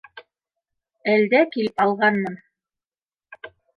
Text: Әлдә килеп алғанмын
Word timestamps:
Әлдә 1.15 1.41
килеп 1.57 1.83
алғанмын 1.85 2.41